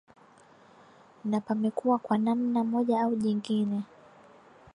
[1.25, 3.81] na pamekuwa kwa nanma moja au jingine